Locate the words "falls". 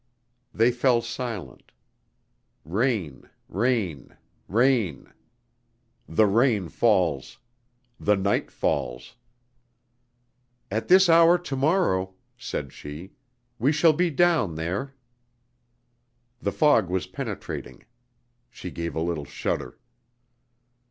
6.69-7.37, 8.49-9.15